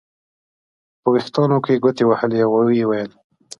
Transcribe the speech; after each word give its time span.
په 1.01 1.07
وریښتانو 1.11 1.57
کې 1.63 1.71
یې 1.73 1.81
ګوتې 1.83 2.03
وهلې 2.07 2.39
او 2.45 2.51
ویې 2.67 2.85
ویل. 2.87 3.11